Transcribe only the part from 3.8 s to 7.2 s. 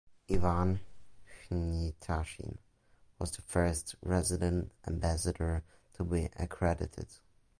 resident ambassador to be accredited.